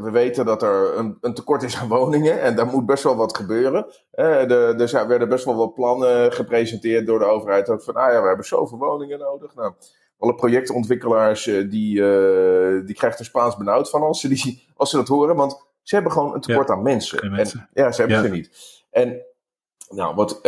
we 0.00 0.08
weten 0.12 0.44
dat 0.44 0.62
er 0.62 0.98
een, 0.98 1.18
een 1.20 1.34
tekort 1.34 1.62
is 1.62 1.76
aan 1.76 1.88
woningen 1.88 2.40
en 2.40 2.56
daar 2.56 2.66
moet 2.66 2.86
best 2.86 3.02
wel 3.02 3.16
wat 3.16 3.36
gebeuren. 3.36 3.86
De, 4.10 4.74
er 4.78 4.88
zijn, 4.88 5.08
werden 5.08 5.28
best 5.28 5.44
wel 5.44 5.56
wat 5.56 5.74
plannen 5.74 6.32
gepresenteerd 6.32 7.06
door 7.06 7.18
de 7.18 7.24
overheid. 7.24 7.68
Ook 7.68 7.82
van, 7.82 7.94
ah 7.94 8.12
ja, 8.12 8.20
we 8.20 8.26
hebben 8.26 8.46
zoveel 8.46 8.78
woningen 8.78 9.18
nodig. 9.18 9.54
Nou, 9.54 9.72
alle 10.18 10.34
projectontwikkelaars 10.34 11.46
eh, 11.46 11.70
die, 11.70 12.04
eh, 12.04 12.86
die 12.86 12.94
krijgen 12.94 13.18
er 13.18 13.24
Spaans 13.24 13.56
benauwd 13.56 13.90
van 13.90 14.02
als 14.02 14.20
ze, 14.20 14.28
die, 14.28 14.68
als 14.76 14.90
ze 14.90 14.96
dat 14.96 15.08
horen. 15.08 15.36
Want 15.36 15.66
ze 15.82 15.94
hebben 15.94 16.12
gewoon 16.12 16.34
een 16.34 16.40
tekort 16.40 16.70
aan 16.70 16.82
mensen. 16.82 17.18
En, 17.18 17.68
ja, 17.72 17.92
ze 17.92 18.00
hebben 18.00 18.16
Ja. 18.16 18.22
ze 18.22 18.30
niet. 18.30 18.50
En 18.90 19.22
nou, 19.88 20.14
wat 20.14 20.38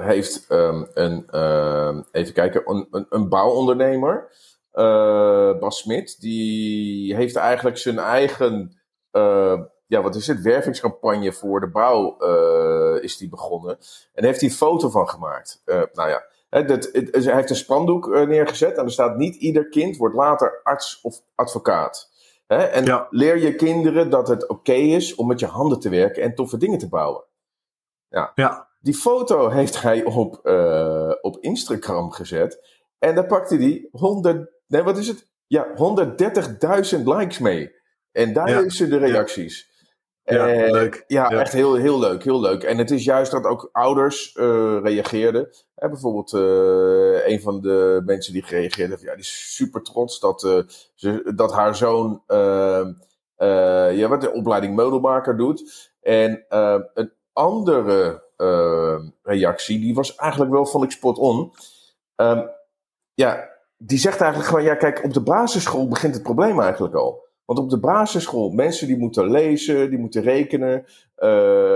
heeft 0.00 0.44
ehm, 0.48 0.84
een, 0.94 1.26
ehm, 1.30 2.02
even 2.12 2.34
kijken, 2.34 2.62
een, 2.70 2.86
een, 2.90 3.06
een 3.08 3.28
bouwondernemer, 3.28 4.30
eh, 4.74 5.58
Bas 5.58 5.78
Smit, 5.78 6.20
die 6.20 7.14
heeft 7.16 7.36
eigenlijk 7.36 7.78
zijn 7.78 7.98
eigen, 7.98 8.80
eh, 9.10 9.60
ja, 9.86 10.02
wat 10.02 10.14
is 10.14 10.26
het, 10.26 10.40
wervingscampagne 10.42 11.32
voor 11.32 11.60
de 11.60 11.68
bouw 11.70 12.18
eh, 12.18 13.02
is 13.02 13.16
die 13.16 13.28
begonnen. 13.28 13.78
En 14.12 14.24
heeft 14.24 14.40
hij 14.40 14.48
een 14.48 14.54
foto 14.54 14.88
van 14.88 15.08
gemaakt. 15.08 15.62
Nou 15.92 16.08
ja, 16.08 16.24
dat, 16.66 16.88
het- 16.92 17.24
hij 17.24 17.34
heeft 17.34 17.50
een 17.50 17.56
spandoek 17.56 18.06
neergezet 18.26 18.76
en 18.76 18.84
er 18.84 18.90
staat 18.90 19.16
niet 19.16 19.36
ieder 19.36 19.68
kind 19.68 19.96
wordt 19.96 20.14
later 20.14 20.60
arts 20.62 21.00
of 21.02 21.22
advocaat. 21.34 22.10
Hè? 22.46 22.56
En 22.62 22.84
Ja. 22.84 23.06
leer 23.10 23.38
je 23.38 23.54
kinderen 23.54 24.10
dat 24.10 24.28
het 24.28 24.48
oké 24.48 24.72
is 24.72 25.14
om 25.14 25.26
met 25.26 25.40
je 25.40 25.46
handen 25.46 25.80
te 25.80 25.88
werken 25.88 26.22
en 26.22 26.34
toffe 26.34 26.56
dingen 26.56 26.78
te 26.78 26.88
bouwen. 26.88 27.24
Ja. 28.34 28.68
Die 28.80 28.94
foto 28.94 29.48
heeft 29.48 29.82
hij 29.82 30.04
op, 30.04 30.34
op 31.20 31.36
Instagram 31.40 32.10
gezet. 32.10 32.82
En 32.98 33.14
daar 33.14 33.26
pakte 33.26 33.56
hij 33.56 33.88
100, 33.90 34.52
nee, 34.66 34.82
wat 34.82 34.98
is 34.98 35.08
het? 35.08 35.26
Ja, 35.46 35.66
130.000 35.74 37.02
likes 37.04 37.38
mee. 37.38 37.74
En 38.12 38.32
daar 38.32 38.48
Ja. 38.48 38.60
is 38.60 38.76
ze 38.76 38.88
de 38.88 38.96
reacties. 38.98 39.72
Ja, 40.22 40.44
leuk. 40.46 41.04
Ja, 41.06 41.30
Ja. 41.30 41.40
echt 41.40 41.52
heel, 41.52 41.74
heel 41.74 41.98
leuk, 41.98 42.24
heel 42.24 42.40
leuk. 42.40 42.62
En 42.62 42.78
het 42.78 42.90
is 42.90 43.04
juist 43.04 43.30
dat 43.32 43.44
ook 43.44 43.68
ouders 43.72 44.32
eh, 44.34 44.78
reageerden. 44.82 45.48
Hè, 45.74 45.88
bijvoorbeeld 45.88 46.32
eh, 46.32 47.26
een 47.32 47.40
van 47.40 47.60
de 47.60 48.02
mensen 48.04 48.32
die 48.32 48.42
gereageerd 48.42 48.88
heeft, 48.90 49.02
ja, 49.02 49.10
die 49.10 49.20
is 49.20 49.54
super 49.54 49.82
trots 49.82 50.20
dat, 50.20 50.44
eh, 50.44 50.58
ze, 50.94 51.32
dat 51.34 51.52
haar 51.52 51.76
zoon 51.76 52.22
eh, 52.26 52.80
eh, 53.36 53.96
ja, 53.96 54.08
wat 54.08 54.20
de 54.20 54.32
opleiding 54.32 54.74
meubelmaker 54.74 55.36
doet. 55.36 55.92
En 56.00 56.44
een 56.94 57.12
andere 57.32 58.22
reactie, 59.22 59.78
die 59.80 59.94
was 59.94 60.14
eigenlijk 60.14 60.52
wel, 60.52 60.66
vond 60.66 60.84
ik, 60.84 60.90
spot 60.90 61.18
on. 61.18 61.52
Ehm, 62.16 62.46
ja, 63.14 63.53
die 63.86 63.98
zegt 63.98 64.20
eigenlijk 64.20 64.50
gewoon, 64.50 64.64
ja, 64.64 64.74
kijk, 64.74 65.04
op 65.04 65.12
de 65.12 65.22
basisschool 65.22 65.88
begint 65.88 66.14
het 66.14 66.22
probleem 66.22 66.60
eigenlijk 66.60 66.94
al. 66.94 67.22
Want 67.44 67.58
op 67.58 67.70
de 67.70 67.78
basisschool, 67.78 68.50
mensen 68.50 68.86
die 68.86 68.98
moeten 68.98 69.30
lezen, 69.30 69.90
die 69.90 69.98
moeten 69.98 70.22
rekenen. 70.22 70.86
Eh, 71.14 71.28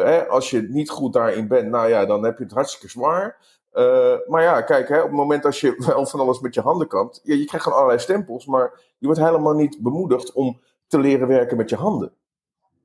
hè, 0.02 0.26
als 0.26 0.50
je 0.50 0.62
niet 0.62 0.90
goed 0.90 1.12
daarin 1.12 1.48
bent, 1.48 1.70
nou 1.70 1.88
ja, 1.88 2.06
dan 2.06 2.24
heb 2.24 2.38
je 2.38 2.44
het 2.44 2.52
hartstikke 2.52 2.88
zwaar. 2.88 3.36
Eh, 3.72 4.14
maar 4.26 4.42
ja, 4.42 4.62
kijk, 4.62 4.88
hè, 4.88 4.98
op 4.98 5.06
het 5.06 5.16
moment 5.16 5.44
als 5.44 5.60
je 5.60 5.74
wel 5.86 6.06
van 6.06 6.20
alles 6.20 6.40
met 6.40 6.54
je 6.54 6.60
handen 6.60 6.88
kan, 6.88 7.18
ja, 7.22 7.34
je 7.34 7.44
krijgt 7.44 7.64
gewoon 7.64 7.78
allerlei 7.78 8.02
stempels, 8.02 8.46
maar 8.46 8.80
je 8.98 9.06
wordt 9.06 9.20
helemaal 9.20 9.54
niet 9.54 9.78
bemoedigd 9.80 10.32
om 10.32 10.60
te 10.86 10.98
leren 10.98 11.28
werken 11.28 11.56
met 11.56 11.70
je 11.70 11.76
handen. 11.76 12.12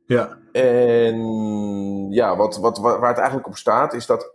Ja. 0.06 0.38
En 0.52 1.18
ja, 2.12 2.36
wat, 2.36 2.58
wat, 2.58 2.78
waar 2.78 3.00
waar 3.00 3.10
het 3.10 3.18
eigenlijk 3.18 3.48
op 3.48 3.58
staat, 3.58 3.94
is 3.94 4.06
dat 4.06 4.33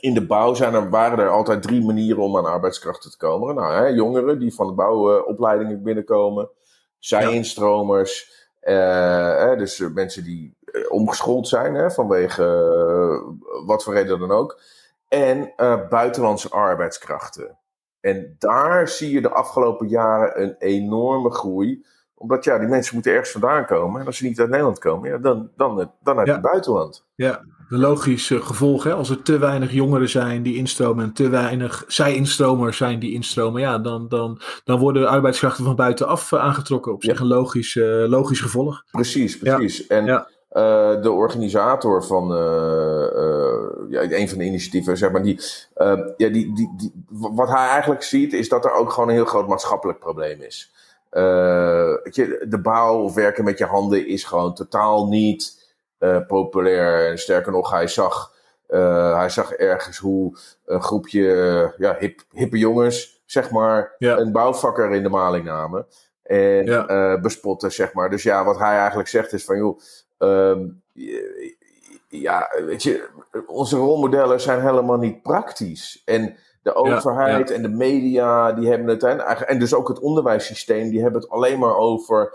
in 0.00 0.14
de 0.14 0.26
bouw 0.26 0.54
zijn 0.54 0.74
er, 0.74 0.90
waren 0.90 1.18
er 1.18 1.30
altijd 1.30 1.62
drie 1.62 1.84
manieren 1.84 2.22
om 2.22 2.36
aan 2.36 2.44
arbeidskrachten 2.44 3.10
te 3.10 3.16
komen. 3.16 3.54
Nou, 3.54 3.74
hè, 3.74 3.86
jongeren 3.86 4.38
die 4.38 4.54
van 4.54 4.66
de 4.66 4.72
bouwopleidingen 4.72 5.82
binnenkomen, 5.82 6.50
zij-instromers, 6.98 8.36
eh, 8.60 9.56
dus 9.56 9.80
eh, 9.80 9.90
mensen 9.90 10.24
die 10.24 10.56
eh, 10.64 10.90
omgeschoold 10.90 11.48
zijn 11.48 11.74
hè, 11.74 11.90
vanwege 11.90 12.44
wat 13.66 13.84
voor 13.84 13.94
reden 13.94 14.18
dan 14.18 14.30
ook. 14.30 14.60
En 15.08 15.52
buitenlandse 15.88 16.48
arbeidskrachten. 16.48 17.58
En 18.00 18.36
daar 18.38 18.88
zie 18.88 19.10
je 19.10 19.20
de 19.20 19.30
afgelopen 19.30 19.88
jaren 19.88 20.42
een 20.42 20.56
enorme 20.58 21.30
groei. 21.30 21.86
Omdat 22.18 22.44
ja, 22.44 22.58
die 22.58 22.68
mensen 22.68 22.94
moeten 22.94 23.12
ergens 23.12 23.30
vandaan 23.30 23.66
komen. 23.66 24.00
En 24.00 24.06
als 24.06 24.16
ze 24.16 24.24
niet 24.24 24.40
uit 24.40 24.48
Nederland 24.48 24.78
komen, 24.78 25.10
ja, 25.10 25.18
dan, 25.18 25.50
dan, 25.56 25.90
dan 26.02 26.18
uit 26.18 26.26
Ja. 26.26 26.32
het 26.32 26.42
buitenland. 26.42 27.04
Ja, 27.14 27.40
de 27.68 27.78
logische 27.78 28.42
gevolg. 28.42 28.84
Hè? 28.84 28.94
Als 28.94 29.10
er 29.10 29.22
te 29.22 29.38
weinig 29.38 29.72
jongeren 29.72 30.08
zijn 30.08 30.42
die 30.42 30.56
instromen 30.56 31.04
en 31.04 31.12
te 31.12 31.28
weinig 31.28 31.84
zij-instromers 31.86 32.76
zijn 32.76 32.98
die 32.98 33.12
instromen, 33.12 33.60
ja, 33.60 33.78
dan, 33.78 34.08
dan, 34.08 34.40
dan 34.64 34.78
worden 34.78 35.08
arbeidskrachten 35.08 35.64
van 35.64 35.76
buitenaf 35.76 36.32
eh, 36.32 36.40
aangetrokken. 36.40 36.92
Op 36.92 37.04
zich 37.04 37.20
een 37.20 37.26
logisch, 37.26 37.76
eh, 37.76 37.84
logisch 38.06 38.40
gevolg. 38.40 38.84
Precies, 38.90 39.38
precies. 39.38 39.86
En 39.86 40.04
Ja. 40.06 40.28
eh, 40.48 41.02
de 41.02 41.10
organisator 41.10 42.04
van 42.04 42.32
eh, 42.34 43.04
eh, 43.04 43.58
ja, 43.88 44.02
een 44.18 44.28
van 44.28 44.38
de 44.38 44.44
initiatieven, 44.44 44.96
zeg 44.96 45.10
maar, 45.10 45.22
die, 45.22 45.40
eh, 45.74 45.98
ja, 46.16 46.28
die, 46.28 46.54
die, 46.54 46.72
die, 46.76 46.92
wat 47.08 47.48
hij 47.48 47.68
eigenlijk 47.68 48.02
ziet, 48.02 48.32
is 48.32 48.48
dat 48.48 48.64
er 48.64 48.72
ook 48.72 48.90
gewoon 48.92 49.08
een 49.08 49.14
heel 49.14 49.24
groot 49.24 49.48
maatschappelijk 49.48 49.98
probleem 49.98 50.40
is. 50.40 50.72
Eh, 51.10 51.94
de 52.48 52.58
bouw 52.62 53.02
of 53.02 53.14
werken 53.14 53.44
met 53.44 53.58
je 53.58 53.64
handen 53.64 54.06
is 54.06 54.24
gewoon 54.24 54.54
totaal 54.54 55.08
niet 55.08 55.66
eh, 55.98 56.26
populair. 56.26 57.10
En 57.10 57.18
sterker 57.18 57.52
nog, 57.52 57.70
hij 57.70 57.86
zag, 57.88 58.34
eh, 58.66 59.16
hij 59.16 59.28
zag 59.28 59.52
ergens 59.52 59.98
hoe 59.98 60.38
een 60.66 60.82
groepje 60.82 61.74
ja, 61.78 61.96
hip, 61.98 62.20
hippe 62.32 62.58
jongens, 62.58 63.22
zeg 63.26 63.50
maar, 63.50 63.94
Ja. 63.98 64.16
een 64.18 64.32
bouwvakker 64.32 64.90
in 64.90 65.02
de 65.02 65.08
maling 65.08 65.44
namen. 65.44 65.86
En 66.22 66.64
Ja. 66.66 67.18
bespotten, 67.20 67.72
zeg 67.72 67.92
maar. 67.92 68.10
Dus 68.10 68.22
ja, 68.22 68.44
wat 68.44 68.58
hij 68.58 68.76
eigenlijk 68.78 69.08
zegt 69.08 69.32
is 69.32 69.44
van, 69.44 69.56
joh, 69.56 69.80
ehm, 70.18 70.66
ja, 72.08 72.50
weet 72.66 72.82
je, 72.82 73.08
onze 73.46 73.76
rolmodellen 73.76 74.40
zijn 74.40 74.60
helemaal 74.60 74.98
niet 74.98 75.22
praktisch. 75.22 76.02
En 76.04 76.36
de 76.68 76.74
overheid 76.74 77.50
en 77.50 77.62
de 77.62 77.68
media, 77.68 78.52
die 78.52 78.68
hebben 78.68 78.88
het, 78.88 79.02
en, 79.02 79.48
en 79.48 79.58
dus 79.58 79.74
ook 79.74 79.88
het 79.88 79.98
onderwijssysteem, 79.98 80.90
die 80.90 81.02
hebben 81.02 81.20
het 81.20 81.30
alleen 81.30 81.58
maar 81.58 81.76
over 81.76 82.32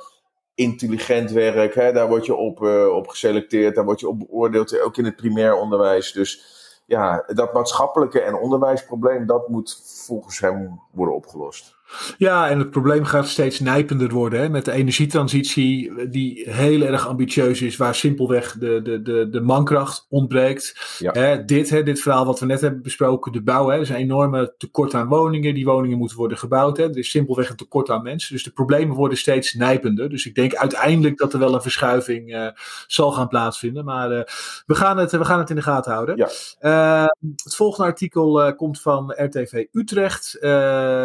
intelligent 0.56 1.32
werk. 1.32 1.76
Hè? 1.76 1.92
Daar 1.92 2.08
word 2.08 2.26
je 2.26 2.36
op, 2.36 2.64
eh, 2.64 2.88
op 2.88 3.08
geselecteerd, 3.08 3.76
daar 3.76 3.86
word 3.86 4.00
je 4.00 4.08
op 4.08 4.20
beoordeeld, 4.20 4.82
ook 4.82 4.98
in 4.98 5.06
het 5.06 5.16
primair 5.16 5.56
onderwijs. 5.56 6.12
Dus 6.12 6.44
ja, 6.86 7.24
dat 7.28 7.54
maatschappelijke 7.54 8.22
en 8.22 8.36
onderwijsprobleem, 8.36 9.26
dat 9.26 9.48
moet 9.48 9.82
volgens 10.06 10.40
hem 10.40 10.80
worden 10.92 11.16
opgelost. 11.16 11.76
Ja, 12.18 12.50
en 12.50 12.60
het 12.60 12.72
probleem 12.72 13.06
gaat 13.06 13.28
steeds 13.28 13.60
nijpender 13.60 14.10
worden 14.10 14.40
hè, 14.40 14.50
met 14.50 14.66
de 14.66 14.72
energietransitie, 14.72 16.08
die 16.10 16.50
heel 16.50 16.82
erg 16.82 17.08
ambitieus 17.08 17.62
is, 17.62 17.78
waar 17.78 17.96
simpelweg 17.96 18.58
de, 18.60 18.82
de, 18.82 19.02
de, 19.02 19.30
de 19.30 19.42
mankracht 19.42 20.06
ontbreekt. 20.10 20.96
Ja. 21.00 21.12
Hè, 21.12 21.46
dit, 21.46 21.70
hè, 21.70 21.84
dit 21.84 22.02
verhaal 22.02 22.26
wat 22.26 22.40
we 22.40 22.46
net 22.46 22.62
hebben 22.62 22.82
besproken, 22.82 23.32
de 23.32 23.42
bouw, 23.42 23.68
hè, 23.68 23.76
er 23.76 23.82
is 23.82 23.90
een 23.90 23.96
enorme 23.96 24.54
tekort 24.58 24.94
aan 24.94 25.08
woningen. 25.08 25.54
Die 25.54 25.66
woningen 25.66 25.98
moeten 25.98 26.18
worden 26.18 26.38
gebouwd. 26.38 26.78
Hè. 26.78 26.84
Er 26.84 26.98
is 26.98 27.10
simpelweg 27.10 27.50
een 27.50 27.56
tekort 27.56 27.90
aan 27.90 28.04
mensen. 28.04 28.34
Dus 28.34 28.44
de 28.44 28.52
problemen 28.52 28.96
worden 28.96 29.18
steeds 29.18 29.54
nijpender. 29.54 30.10
Dus 30.10 30.26
ik 30.26 30.36
denk 30.36 30.56
uiteindelijk 30.56 31.18
dat 31.18 31.34
er 31.34 31.40
wel 31.40 31.54
een 31.54 31.62
verschuiving 31.62 32.34
eh, 32.34 32.48
zal 32.88 33.12
gaan 33.12 33.28
plaatsvinden. 33.28 33.86
Maar 33.86 34.12
eh, 34.12 34.24
we, 34.66 34.76
gaan 34.76 34.98
het, 34.98 35.12
we 35.12 35.26
gaan 35.26 35.40
het 35.40 35.50
in 35.50 35.56
de 35.56 35.62
gaten 35.62 35.92
houden. 35.92 36.18
Ja. 36.18 36.30
Eh, 36.60 37.08
het 37.44 37.56
volgende 37.56 37.90
artikel 37.90 38.42
eh, 38.42 38.56
komt 38.56 38.82
van 38.82 39.14
RTV 39.16 39.66
Utrecht. 39.72 40.38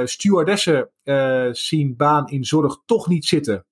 Stewardessen 0.04 0.77
eh, 1.02 1.48
zien 1.52 1.96
baan 1.96 2.28
in 2.28 2.44
zorg 2.44 2.82
toch 2.86 3.08
niet 3.08 3.24
zitten. 3.24 3.66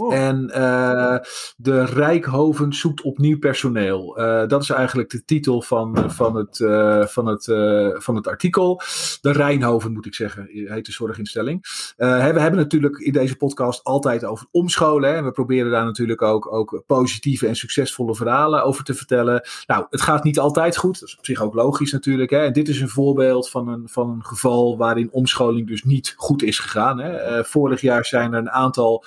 Oh. 0.00 0.14
En 0.14 0.50
eh, 0.50 1.16
de 1.56 1.84
Rijkhoven 1.84 2.72
zoekt 2.72 3.02
opnieuw 3.02 3.38
personeel. 3.38 4.16
Eh, 4.16 4.48
dat 4.48 4.62
is 4.62 4.70
eigenlijk 4.70 5.10
de 5.10 5.24
titel 5.24 5.62
van, 5.62 6.10
van, 6.10 6.36
het, 6.36 6.60
eh, 6.60 7.04
van, 7.04 7.26
het, 7.26 7.48
eh, 7.48 7.88
van 7.92 8.16
het 8.16 8.26
artikel. 8.26 8.80
De 9.20 9.32
Rijnhoven 9.32 9.92
moet 9.92 10.06
ik 10.06 10.14
zeggen, 10.14 10.48
heet 10.50 10.86
de 10.86 10.92
zorginstelling. 10.92 11.64
Eh, 11.96 12.08
we 12.32 12.40
hebben 12.40 12.56
natuurlijk 12.56 12.98
in 12.98 13.12
deze 13.12 13.36
podcast 13.36 13.84
altijd 13.84 14.24
over 14.24 14.46
omscholen. 14.50 15.10
Hè, 15.10 15.16
en 15.16 15.24
we 15.24 15.32
proberen 15.32 15.70
daar 15.70 15.84
natuurlijk 15.84 16.22
ook, 16.22 16.52
ook 16.52 16.82
positieve 16.86 17.46
en 17.46 17.56
succesvolle 17.56 18.14
verhalen 18.14 18.64
over 18.64 18.84
te 18.84 18.94
vertellen. 18.94 19.48
Nou, 19.66 19.86
het 19.90 20.00
gaat 20.00 20.24
niet 20.24 20.38
altijd 20.38 20.76
goed. 20.76 21.00
Dat 21.00 21.08
is 21.08 21.16
op 21.18 21.24
zich 21.24 21.42
ook 21.42 21.54
logisch 21.54 21.92
natuurlijk. 21.92 22.30
Hè. 22.30 22.38
En 22.38 22.52
dit 22.52 22.68
is 22.68 22.80
een 22.80 22.88
voorbeeld 22.88 23.50
van 23.50 23.68
een, 23.68 23.88
van 23.88 24.10
een 24.10 24.24
geval 24.24 24.76
waarin 24.76 25.12
omscholing 25.12 25.66
dus 25.66 25.84
niet 25.84 26.14
goed 26.16 26.42
is 26.42 26.58
gegaan. 26.58 26.98
Hè. 26.98 27.16
Eh, 27.16 27.44
vorig 27.44 27.80
jaar 27.80 28.04
zijn 28.04 28.32
er 28.32 28.38
een 28.38 28.50
aantal 28.50 29.04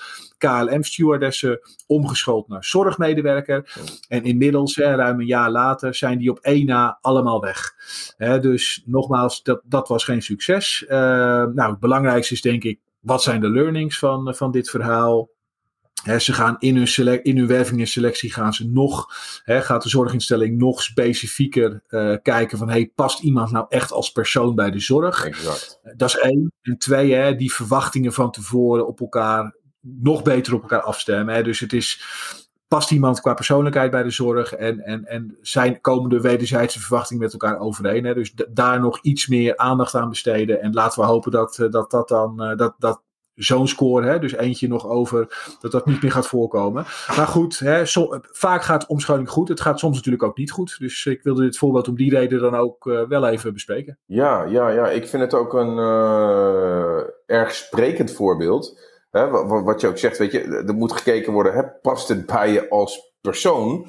KLM-stewardessen 0.48 1.60
omgeschoold 1.88 2.48
naar 2.48 2.64
zorgmedewerker. 2.64 3.74
En 4.08 4.24
inmiddels, 4.24 4.76
hè, 4.76 4.96
ruim 4.96 5.20
een 5.20 5.26
jaar 5.26 5.52
later, 5.52 5.96
zijn 5.96 6.18
die 6.18 6.30
op 6.30 6.40
één 6.40 6.66
na 6.66 6.98
allemaal 7.02 7.42
weg. 7.42 7.74
Hè, 8.18 8.40
dus 8.40 8.84
nogmaals, 8.86 9.44
dat, 9.44 9.62
dat 9.64 9.88
was 9.88 10.04
geen 10.04 10.22
succes. 10.22 10.86
Eh, 10.86 10.98
nou, 11.54 11.72
het 11.72 11.80
belangrijkste 11.80 12.34
is 12.34 12.42
denk 12.42 12.64
ik, 12.64 12.80
wat 13.00 13.24
zijn 13.24 13.42
de 13.42 13.50
learnings 13.50 14.00
van, 14.00 14.36
van 14.36 14.52
dit 14.52 14.70
verhaal? 14.70 15.32
Ze 16.18 16.34
gaan 16.34 16.56
in 16.60 16.76
hun, 16.76 16.88
selec- 16.88 17.24
in 17.24 17.38
hun 17.38 17.48
werving 17.48 17.80
en 17.80 17.88
selectie 17.88 18.34
gaan 18.34 18.54
ze 18.54 18.70
nog, 18.70 19.06
gaat 19.46 19.84
de 19.84 19.90
zorginstelling 19.90 20.58
nog 20.58 20.84
specifieker 20.84 21.84
eh, 21.88 22.16
kijken 22.22 22.58
van, 22.58 22.70
hey, 22.70 22.92
past 22.96 23.24
iemand 23.24 23.52
nou 23.52 23.66
echt 23.70 23.92
als 23.92 24.12
persoon 24.12 24.56
bij 24.56 24.72
de 24.72 24.80
zorg? 24.80 25.26
Exact. 25.26 25.80
Dat 25.96 26.10
is 26.10 26.18
één. 26.20 26.54
En 26.62 26.78
twee, 26.78 27.14
hè, 27.14 27.36
die 27.36 27.54
verwachtingen 27.54 28.14
van 28.14 28.32
tevoren 28.32 28.88
op 28.88 29.00
elkaar 29.00 29.56
nog 29.84 30.22
beter 30.22 30.54
op 30.54 30.62
elkaar 30.62 30.82
afstemmen. 30.82 31.36
Hè. 31.36 31.44
Dus 31.44 31.60
het 31.60 31.74
is, 31.74 32.04
past 32.74 32.92
iemand 32.92 33.22
qua 33.22 33.34
persoonlijkheid 33.34 33.92
bij 33.92 34.04
de 34.04 34.10
zorg 34.10 34.54
en, 34.54 34.80
en, 34.80 35.06
en 35.06 35.38
zijn, 35.42 35.82
komen 35.82 36.10
de 36.10 36.22
wederzijdse 36.22 36.80
verwachtingen 36.80 37.24
met 37.24 37.34
elkaar 37.34 37.60
overeen. 37.60 38.06
Hè. 38.06 38.14
Dus 38.14 38.34
daar 38.50 38.80
nog 38.80 39.00
iets 39.02 39.28
meer 39.28 39.58
aandacht 39.58 39.96
aan 39.96 40.10
besteden. 40.10 40.62
En 40.62 40.74
laten 40.74 41.00
we 41.02 41.06
hopen 41.06 41.32
dat 41.32 41.60
eh, 41.60 41.70
dat, 41.72 41.92
dat 41.92 42.08
dan, 42.08 42.44
eh, 42.44 42.58
dat, 42.58 42.76
dat 42.78 43.02
zo'n 43.36 43.68
score, 43.68 44.06
hè, 44.06 44.20
dus 44.20 44.34
eentje 44.34 44.68
nog 44.68 44.88
over, 44.88 45.56
dat 45.60 45.72
dat 45.72 45.86
niet 45.86 46.02
meer 46.02 46.12
gaat 46.12 46.28
voorkomen. 46.28 46.86
Maar 47.18 47.28
goed, 47.28 47.60
hè, 47.60 47.84
vaak 48.22 48.64
gaat 48.64 48.86
omscholing 48.88 49.30
goed. 49.30 49.48
Het 49.48 49.62
gaat 49.62 49.80
soms 49.80 49.96
natuurlijk 49.96 50.24
ook 50.24 50.38
niet 50.38 50.52
goed. 50.52 50.76
Dus 50.80 51.06
ik 51.06 51.24
wilde 51.24 51.42
dit 51.42 51.58
voorbeeld 51.58 51.88
om 51.88 51.96
die 51.96 52.10
reden 52.10 52.40
dan 52.40 52.56
ook 52.56 52.88
eh, 52.88 53.02
wel 53.08 53.28
even 53.28 53.54
bespreken. 53.54 53.98
Ja, 54.06 54.44
ja, 54.44 54.70
ja, 54.70 54.90
ik 54.90 55.08
vind 55.08 55.24
het 55.24 55.34
ook 55.34 55.54
een 55.54 55.78
erg 57.26 57.54
sprekend 57.54 58.12
voorbeeld. 58.12 58.92
Hè, 59.14 59.30
wa- 59.30 59.46
wa- 59.46 59.64
wat 59.64 59.82
je 59.82 59.88
ook 59.88 59.98
zegt, 59.98 60.18
weet 60.18 60.32
je, 60.32 60.42
er 60.42 60.74
moet 60.74 60.92
gekeken 60.92 61.34
worden, 61.34 61.54
hè, 61.54 61.64
past 61.68 62.08
het 62.08 62.26
bij 62.26 62.52
je 62.52 62.70
als 62.70 63.14
persoon? 63.22 63.88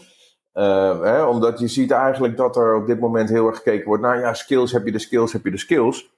Eh, 0.53 1.01
hè, 1.01 1.25
omdat 1.25 1.59
je 1.59 1.69
ziet 1.69 1.91
eigenlijk 1.91 2.37
dat 2.37 2.57
er 2.57 2.75
op 2.75 2.87
dit 2.87 3.01
moment 3.01 3.29
heel 3.29 3.47
erg 3.47 3.57
gekeken 3.57 3.87
wordt 3.87 4.03
naar, 4.03 4.21
ja, 4.21 4.35
skills, 4.35 4.73
heb 4.73 4.85
je 4.85 4.93
de 4.93 4.99
skills, 4.99 5.33
heb 5.33 5.45
je 5.45 5.51
de 5.51 5.59
skills. 5.59 6.11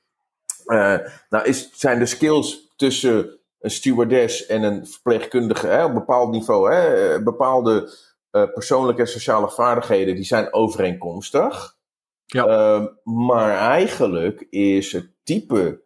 Eh, 0.65 0.99
nou 1.29 1.45
is, 1.45 1.71
zijn 1.73 1.99
de 1.99 2.07
skills 2.07 2.73
tussen 2.77 3.39
een 3.61 3.71
stewardess 3.71 4.47
en 4.47 4.63
een 4.63 4.87
verpleegkundige 4.87 5.67
hè, 5.67 5.83
op 5.85 5.89
een 5.89 5.95
bepaald 5.95 6.31
niveau, 6.31 6.73
hè, 6.73 7.15
eh, 7.15 7.23
bepaalde 7.23 8.05
persoonlijke 8.31 9.01
en 9.01 9.09
sociale 9.09 9.51
vaardigheden, 9.51 10.15
die 10.15 10.25
zijn 10.25 10.53
overeenkomstig. 10.53 11.77
Ja. 12.27 12.47
Ehm, 12.47 12.87
maar 13.27 13.59
eigenlijk 13.59 14.47
is 14.51 14.93
het 14.93 15.11
type 15.23 15.85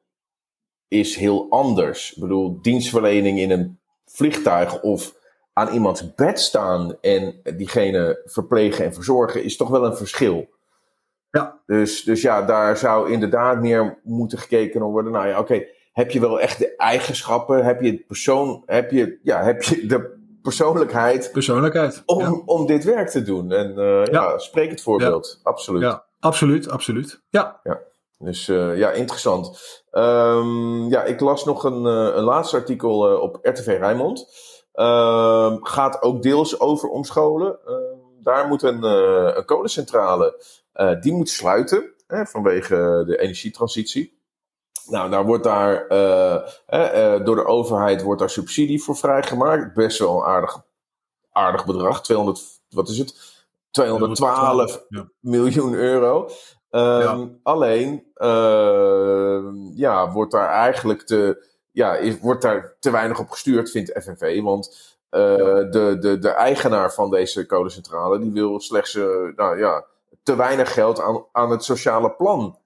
is 0.90 1.16
heel 1.16 1.46
anders. 1.50 2.12
Ik 2.14 2.20
bedoel, 2.20 2.58
dienstverlening 2.62 3.38
in 3.38 3.50
een 3.50 3.78
vliegtuig 4.06 4.82
of 4.82 5.14
aan 5.52 5.72
iemands 5.72 6.14
bed 6.14 6.40
staan 6.40 6.96
en 7.00 7.40
diegene 7.56 8.22
verplegen 8.24 8.84
en 8.84 8.94
verzorgen 8.94 9.44
is 9.44 9.56
toch 9.56 9.68
wel 9.68 9.84
een 9.84 9.96
verschil. 9.96 10.48
Ja. 11.30 11.60
Dus, 11.66 12.02
dus 12.02 12.22
ja, 12.22 12.42
daar 12.42 12.76
zou 12.76 13.10
inderdaad 13.12 13.60
meer 13.60 14.00
moeten 14.02 14.38
gekeken 14.38 14.82
worden. 14.82 15.12
Nou 15.12 15.28
ja, 15.28 15.38
oké, 15.38 15.64
heb 15.92 16.10
je 16.10 16.20
wel 16.20 16.40
echt 16.40 16.58
de 16.58 16.76
eigenschappen? 16.76 17.64
Heb 17.64 17.80
je 17.80 17.90
het 17.90 18.06
persoon, 18.06 18.62
heb 18.66 18.90
je, 18.90 19.18
ja, 19.22 19.42
heb 19.42 19.62
je 19.62 19.86
de 19.86 20.18
persoonlijkheid 20.42 21.30
Persoonlijkheid. 21.32 22.02
om, 22.06 22.20
Ja. 22.20 22.30
om 22.46 22.66
dit 22.66 22.84
werk 22.84 23.08
te 23.08 23.22
doen? 23.22 23.52
En 23.52 23.78
eh, 23.78 24.04
ja. 24.04 24.38
spreek 24.38 24.70
het 24.70 24.82
voorbeeld. 24.82 25.40
Absoluut. 25.42 25.82
Ja, 25.82 26.04
absoluut, 26.20 26.70
absoluut. 26.70 27.22
Ja, 27.28 27.60
Dus 28.22 28.48
eh, 28.48 28.78
ja, 28.78 28.90
interessant. 28.90 29.58
Ehm, 29.90 30.88
ja, 30.88 31.02
ik 31.04 31.20
las 31.20 31.44
nog 31.44 31.64
een, 31.64 31.86
eh, 31.86 32.16
een 32.16 32.22
laatste 32.22 32.56
artikel 32.56 33.10
eh, 33.10 33.20
op 33.20 33.38
RTV 33.42 33.66
Rijnmond. 33.66 34.26
Ehm, 34.72 35.56
gaat 35.60 36.02
ook 36.02 36.22
deels 36.22 36.60
over 36.60 36.88
omscholen. 36.88 37.58
Ehm, 37.66 38.22
daar 38.22 38.48
moet 38.48 38.62
een, 38.62 38.82
een 38.82 39.44
kolencentrale, 39.44 40.44
die 41.00 41.12
moet 41.12 41.28
sluiten 41.28 41.94
hè, 42.06 42.26
vanwege 42.26 43.02
de 43.06 43.18
energietransitie. 43.18 44.18
Nou, 44.86 45.10
daar 45.10 45.24
wordt 45.24 45.44
daar 45.44 45.88
door 47.24 47.36
de 47.36 47.44
overheid 47.44 48.02
wordt 48.02 48.20
daar 48.20 48.30
subsidie 48.30 48.82
voor 48.82 48.96
vrijgemaakt. 48.96 49.74
Best 49.74 49.98
wel 49.98 50.16
een 50.16 50.24
aardig, 50.24 50.62
aardig 51.32 51.66
bedrag. 51.66 52.02
200, 52.02 52.40
wat 52.68 52.88
is 52.88 52.98
het? 52.98 53.38
212 53.70 54.84
Ja. 54.88 55.08
miljoen 55.20 55.74
euro. 55.74 56.28
Ehm, 56.70 57.00
Ja. 57.00 57.28
Alleen, 57.42 58.04
ehm, 58.14 59.54
ja, 59.74 60.12
wordt 60.12 60.32
daar 60.32 60.48
eigenlijk 60.48 61.02
te, 61.02 61.46
ja, 61.70 61.96
is, 61.96 62.18
wordt 62.18 62.42
daar 62.42 62.76
te 62.80 62.90
weinig 62.90 63.18
op 63.18 63.30
gestuurd, 63.30 63.70
vindt 63.70 64.02
FNV. 64.02 64.40
Want 64.42 64.98
eh, 65.08 65.20
de, 65.70 65.96
de, 66.00 66.18
de 66.18 66.28
eigenaar 66.28 66.92
van 66.92 67.10
deze 67.10 67.46
kolencentrale, 67.46 68.18
die 68.18 68.32
wil 68.32 68.60
slechts, 68.60 68.94
eh, 68.94 69.04
nou 69.36 69.58
ja, 69.58 69.84
te 70.22 70.36
weinig 70.36 70.72
geld 70.72 71.00
aan, 71.00 71.24
aan 71.32 71.50
het 71.50 71.64
sociale 71.64 72.10
plan 72.10 72.58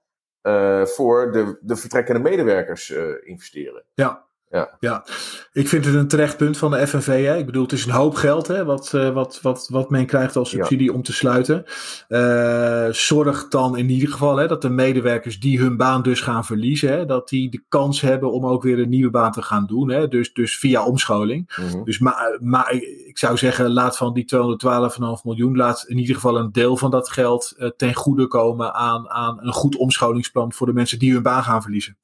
voor 0.83 1.31
de, 1.31 1.57
de 1.61 1.75
vertrekkende 1.75 2.19
medewerkers 2.19 2.89
investeren. 3.23 3.83
Ja, 3.93 4.24
ja. 4.49 4.77
ja, 4.79 5.05
ik 5.51 5.67
vind 5.67 5.85
het 5.85 5.95
een 5.95 6.07
terecht 6.07 6.37
punt 6.37 6.57
van 6.57 6.71
de 6.71 6.87
FNV. 6.87 7.25
Hè. 7.25 7.37
Ik 7.37 7.45
bedoel, 7.45 7.63
het 7.63 7.71
is 7.71 7.85
een 7.85 7.91
hoop 7.91 8.15
geld 8.15 8.47
hè, 8.47 8.65
wat, 8.65 8.91
uh, 8.95 9.13
wat, 9.13 9.39
wat, 9.41 9.67
wat 9.71 9.89
men 9.89 10.05
krijgt 10.05 10.35
als 10.35 10.49
subsidie 10.49 10.93
om 10.93 11.03
te 11.03 11.13
sluiten. 11.13 11.63
Uh, 12.09 12.87
zorg 12.89 13.47
dan 13.47 13.77
in 13.77 13.89
ieder 13.89 14.09
geval 14.09 14.37
hè, 14.37 14.47
dat 14.47 14.61
de 14.61 14.69
medewerkers 14.69 15.39
die 15.39 15.59
hun 15.59 15.77
baan 15.77 16.01
dus 16.01 16.21
gaan 16.21 16.45
verliezen, 16.45 16.89
hè, 16.89 17.05
dat 17.05 17.29
die 17.29 17.49
de 17.49 17.63
kans 17.69 18.01
hebben 18.01 18.31
om 18.31 18.45
ook 18.45 18.63
weer 18.63 18.79
een 18.79 18.89
nieuwe 18.89 19.11
baan 19.11 19.31
te 19.31 19.41
gaan 19.41 19.65
doen. 19.65 19.89
Hè. 19.89 20.07
Dus, 20.07 20.33
dus 20.33 20.57
via 20.57 20.85
omscholing. 20.85 21.53
Mm 21.55 21.67
-hmm. 21.69 21.83
Dus 21.83 21.99
maar, 21.99 22.37
maar 22.41 22.71
ik 23.05 23.17
zou 23.17 23.37
zeggen, 23.37 23.73
laat 23.73 23.97
van 23.97 24.13
die 24.13 24.25
212,5 24.35 25.23
miljoen, 25.23 25.55
laat 25.55 25.85
in 25.87 25.97
ieder 25.97 26.15
geval 26.15 26.37
een 26.37 26.51
deel 26.51 26.77
van 26.77 26.91
dat 26.91 27.09
geld 27.09 27.53
uh, 27.57 27.69
ten 27.77 27.93
goede 27.93 28.27
komen 28.27 28.73
aan, 28.73 29.09
aan 29.09 29.37
een 29.41 29.53
goed 29.53 29.75
omscholingsplan 29.75 30.53
voor 30.53 30.67
de 30.67 30.73
mensen 30.73 30.99
die 30.99 31.13
hun 31.13 31.23
baan 31.23 31.43
gaan 31.43 31.61
verliezen. 31.61 31.97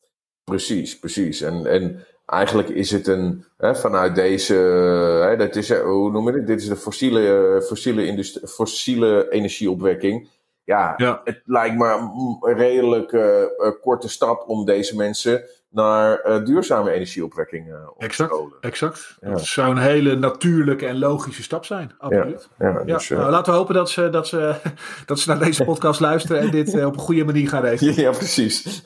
Precies, 0.44 1.00
precies. 1.00 1.42
En, 1.42 1.66
en 1.66 2.06
eigenlijk 2.32 2.70
is 2.70 2.92
het 2.92 3.08
een, 3.08 3.46
hè, 3.58 3.76
vanuit 3.76 4.16
deze, 4.16 4.54
hè, 5.28 5.38
dat 5.38 5.56
is, 5.56 5.74
hoe 5.74 6.12
noem 6.12 6.28
je 6.28 6.34
het? 6.34 6.48
Dit 6.48 6.62
is 6.62 6.68
de 6.68 6.76
fossiele, 6.76 7.64
fossiele, 7.68 8.06
industrie, 8.06 8.48
fossiele 8.48 9.30
energieopwekking. 9.30 10.30
Ja, 10.64 10.94
ja, 10.98 11.22
het 11.24 11.42
lijkt 11.46 11.76
me 11.76 11.88
een 12.42 12.58
redelijk 12.58 13.12
uh, 13.12 13.44
korte 13.82 14.10
stap 14.10 14.44
om 14.48 14.66
deze 14.66 14.96
mensen 14.96 15.44
naar 15.72 16.28
uh, 16.28 16.46
duurzame 16.46 16.92
energieopwekking 16.92 17.68
uh, 17.68 17.90
op 17.90 18.02
exact, 18.02 18.34
scholen. 18.34 18.58
Exact. 18.62 19.18
Ja. 19.22 19.30
Dat 19.30 19.46
zou 19.46 19.72
een 19.72 19.82
hele 19.82 20.16
natuurlijke 20.16 20.88
en 20.88 21.00
logische 21.00 21.44
stap 21.44 21.66
zijn. 21.66 21.92
Absoluut. 21.98 22.50
Ja, 22.60 22.70
ja, 22.70 22.84
dus, 22.84 23.08
ja. 23.08 23.18
Nou, 23.18 23.32
laten 23.32 23.54
we 23.54 23.60
hopen 23.60 23.74
dat 23.74 23.90
ze, 23.90 24.10
dat, 24.10 24.28
ze, 24.28 24.56
dat 25.06 25.20
ze 25.20 25.30
naar 25.30 25.40
deze 25.40 25.64
podcast 25.64 26.00
luisteren 26.10 26.42
en 26.42 26.52
dit 26.52 26.86
op 26.86 26.94
een 26.94 27.00
goede 27.00 27.24
manier 27.24 27.50
gaan 27.50 27.62
regelen. 27.62 27.96
Ja, 27.96 28.12
precies. 28.12 28.84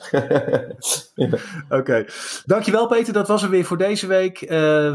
Oké. 1.14 1.38
Okay. 1.68 2.08
Dankjewel 2.44 2.86
Peter, 2.86 3.12
dat 3.12 3.28
was 3.28 3.42
het 3.42 3.50
weer 3.50 3.64
voor 3.64 3.78
deze 3.78 4.06
week. 4.06 4.44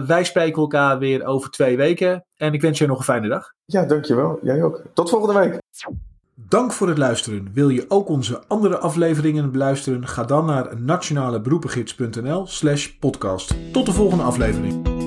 wij 0.05 0.24
spreken 0.24 0.62
elkaar 0.62 1.00
weer 1.00 1.25
over 1.25 1.50
twee 1.50 1.77
weken. 1.77 2.25
En 2.38 2.53
ik 2.53 2.62
wens 2.62 2.77
je 2.77 2.88
nog 2.88 2.98
een 2.98 3.03
fijne 3.03 3.27
dag. 3.27 3.53
Ja, 3.65 3.86
dankjewel. 3.86 4.39
Jij 4.41 4.63
ook. 4.63 4.81
Tot 4.93 5.10
volgende 5.10 5.39
week. 5.39 5.60
Dank 6.48 6.74
voor 6.74 6.88
het 6.88 6.98
luisteren. 6.98 7.50
Wil 7.53 7.69
je 7.69 7.86
ook 7.88 8.10
onze 8.10 8.41
andere 8.48 8.77
afleveringen 8.77 9.51
beluisteren? 9.51 10.07
Ga 10.07 10.24
dan 10.24 10.45
naar 10.45 10.81
nationaleberoepengids.nl 10.81 12.48
slash 12.48 12.88
podcast. 12.88 13.55
Tot 13.74 13.86
de 13.86 13.93
volgende 13.93 14.24
aflevering. 14.24 15.00